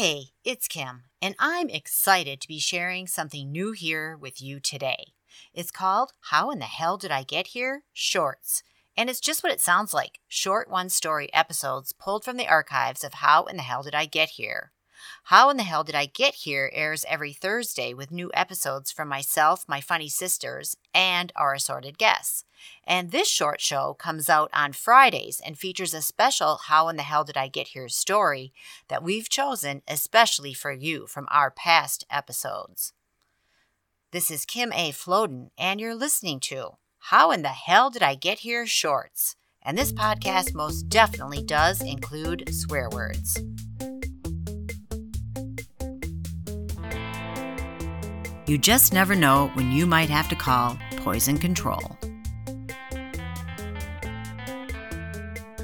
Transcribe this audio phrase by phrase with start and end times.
[0.00, 5.12] Hey, it's Kim, and I'm excited to be sharing something new here with you today.
[5.52, 7.82] It's called How in the Hell Did I Get Here?
[7.92, 8.62] Shorts.
[8.96, 13.04] And it's just what it sounds like short one story episodes pulled from the archives
[13.04, 14.72] of How in the Hell Did I Get Here?
[15.24, 19.08] How in the Hell Did I Get Here airs every Thursday with new episodes from
[19.08, 22.44] myself, my funny sisters, and our assorted guests.
[22.84, 27.02] And this short show comes out on Fridays and features a special How in the
[27.02, 28.52] Hell Did I Get Here story
[28.88, 32.92] that we've chosen especially for you from our past episodes.
[34.12, 34.90] This is Kim A.
[34.90, 39.36] Floden, and you're listening to How in the Hell Did I Get Here Shorts.
[39.62, 43.38] And this podcast most definitely does include swear words.
[48.50, 51.96] You just never know when you might have to call poison control.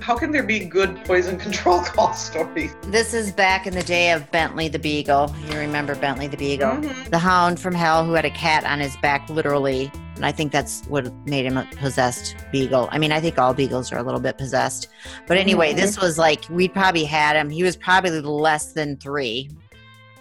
[0.00, 2.76] How can there be good poison control call stories?
[2.82, 5.34] This is back in the day of Bentley the Beagle.
[5.50, 6.76] You remember Bentley the Beagle?
[6.76, 7.10] Mhm.
[7.10, 9.90] The hound from hell who had a cat on his back, literally.
[10.14, 12.88] And I think that's what made him a possessed beagle.
[12.92, 14.86] I mean, I think all beagles are a little bit possessed.
[15.26, 15.76] But anyway, Mhm.
[15.78, 17.50] this was like, we probably had him.
[17.50, 19.50] He was probably less than three.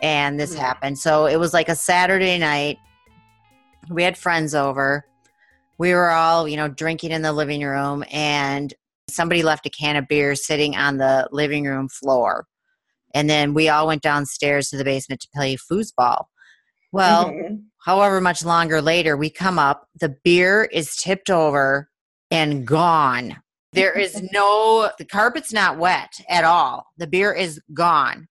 [0.02, 0.60] And this Hmm.
[0.60, 1.00] happened.
[1.00, 2.78] So it was like a Saturday night.
[3.90, 5.06] We had friends over.
[5.78, 8.04] We were all, you know, drinking in the living room.
[8.12, 8.74] And
[9.10, 12.48] somebody left a can of beer sitting on the living room floor.
[13.14, 16.26] And then we all went downstairs to the basement to play foosball.
[16.92, 17.66] Well, Mhm.
[17.84, 21.90] however much longer later we come up the beer is tipped over
[22.32, 23.38] and gone
[23.74, 28.28] there is no the carpet's not wet at all the beer is gone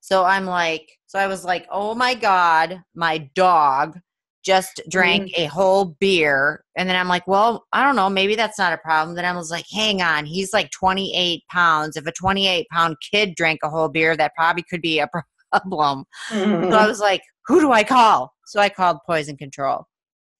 [0.00, 3.98] so i'm like so i was like oh my god my dog
[4.44, 8.58] just drank a whole beer and then i'm like well i don't know maybe that's
[8.58, 12.12] not a problem then i was like hang on he's like 28 pounds if a
[12.12, 15.08] 28 pound kid drank a whole beer that probably could be a
[15.52, 16.70] problem Mhm.
[16.70, 18.32] so I was like, who do I call?
[18.46, 19.84] So I called Poison Control.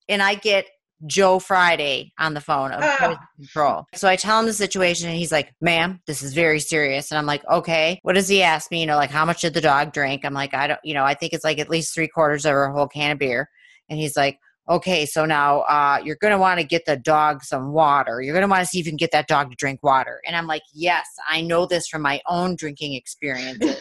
[0.09, 0.67] And I get
[1.07, 3.19] Joe Friday on the phone of Ah.
[3.37, 3.87] Control.
[3.95, 7.11] So I tell him the situation and he's like, ma'am, this is very serious.
[7.11, 8.01] And I'm like, okay.
[8.03, 8.81] What does he ask me?
[8.81, 10.25] You know, like, how much did the dog drink?
[10.25, 12.55] I'm like, I don't, you know, I think it's like at least three quarters of
[12.55, 13.51] a whole can of beer.
[13.89, 14.39] And he's like,
[14.69, 18.21] okay, so now uh, you're going to want to get the dog some water.
[18.21, 20.21] You're going to want to see if you can get that dog to drink water.
[20.27, 23.65] And I'm like, yes, I know this from my own drinking experience.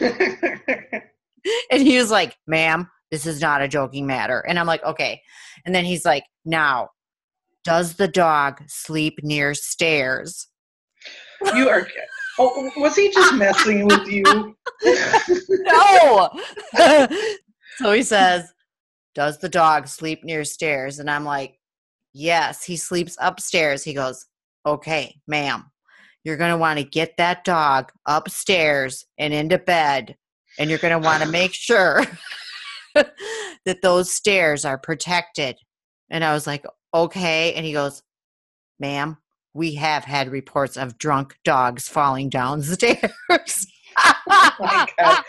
[1.70, 4.40] And he was like, ma'am, this is not a joking matter.
[4.40, 5.22] And I'm like, okay.
[5.64, 6.88] And then he's like, now,
[7.66, 10.46] does the dog sleep near stairs?
[11.54, 11.86] you are.
[12.38, 14.22] Oh, was he just messing with you?
[15.48, 16.28] No.
[17.78, 18.52] so he says,
[19.14, 20.98] does the dog sleep near stairs?
[20.98, 21.58] And I'm like,
[22.12, 23.82] yes, he sleeps upstairs.
[23.82, 24.26] He goes,
[24.66, 25.64] okay, ma'am,
[26.24, 30.14] you're going to want to get that dog upstairs and into bed.
[30.58, 32.04] And you're going to want to make sure
[32.94, 35.56] that those stairs are protected.
[36.10, 36.66] And I was like,
[37.04, 37.54] okay.
[37.54, 38.02] And he goes,
[38.78, 39.18] ma'am,
[39.54, 43.66] we have had reports of drunk dogs falling down the stairs.
[43.98, 45.22] Oh God.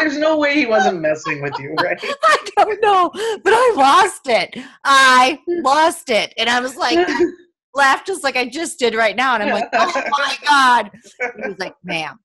[0.00, 2.02] There's no way he wasn't messing with you, right?
[2.22, 4.56] I don't know, but I lost it.
[4.84, 6.32] I lost it.
[6.38, 7.06] And I was like,
[7.74, 9.34] laughed just like I just did right now.
[9.34, 10.90] And I'm like, oh my God.
[11.42, 12.18] He was like, ma'am,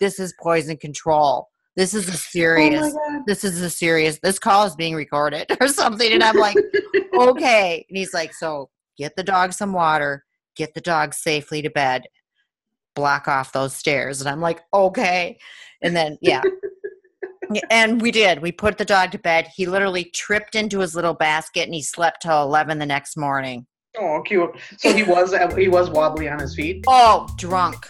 [0.00, 1.48] this is poison control.
[1.78, 5.46] This is a oh serious, Oh this is a serious, this call is being recorded
[5.60, 6.12] or something.
[6.12, 6.56] And I'm like,
[7.14, 7.86] okay.
[7.88, 10.24] And he's like, so get the dog some water,
[10.56, 12.02] get the dog safely to bed,
[12.96, 14.20] block off those stairs.
[14.20, 15.38] And I'm like, okay.
[15.80, 16.42] And then, yeah.
[17.50, 18.42] Yeah, and we did.
[18.42, 19.48] We put the dog to bed.
[19.56, 23.66] He literally tripped into his little basket and he slept till 11 the next morning.
[23.98, 24.50] Oh, cute.
[24.76, 26.84] So he was he was wobbly on his feet.
[26.86, 27.88] Oh, drunk.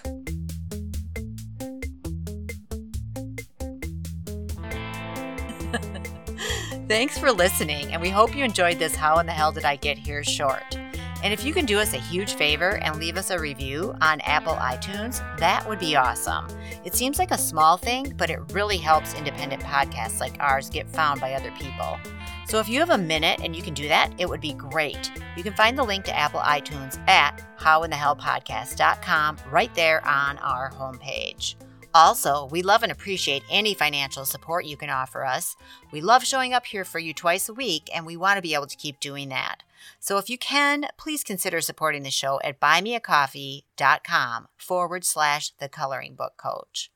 [6.89, 9.77] Thanks for listening, and we hope you enjoyed this How in the Hell Did I
[9.77, 10.75] Get Here short.
[11.23, 14.23] And if you can do us a huge favor and leave us a review on
[14.23, 16.47] Apple iTunes, that would be awesome.
[16.87, 20.89] It seems like a small thing, but it really helps independent podcasts like ours get
[20.89, 21.99] found by other people.
[22.47, 25.13] So if you have a minute and you can do that, it would be great.
[25.37, 31.57] You can find the link to Apple iTunes at howinthehellpodcast.com right there on our homepage.
[31.95, 35.57] Also, we love and appreciate any financial support you can offer us.
[35.91, 38.55] We love showing up here for you twice a week, and we want to be
[38.55, 39.63] able to keep doing that.
[40.01, 46.15] So if you can, please consider supporting the show at buymeacoffee.com forward slash the coloring
[46.15, 46.91] book coach.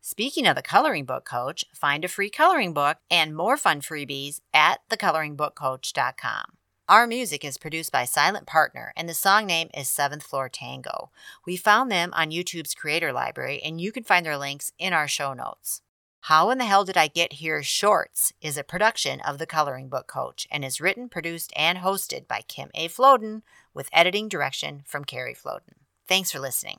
[0.00, 4.40] Speaking of the coloring book coach, find a free coloring book and more fun freebies
[4.54, 6.59] at thecoloringbookcoach.com.
[6.90, 11.12] Our music is produced by Silent Partner, and the song name is Seventh Floor Tango.
[11.46, 15.06] We found them on YouTube's Creator Library, and you can find their links in our
[15.06, 15.82] show notes.
[16.22, 19.88] How in the Hell Did I Get Here Shorts is a production of The Coloring
[19.88, 22.88] Book Coach and is written, produced, and hosted by Kim A.
[22.88, 23.42] Floden
[23.72, 25.74] with editing direction from Carrie Floden.
[26.08, 26.78] Thanks for listening.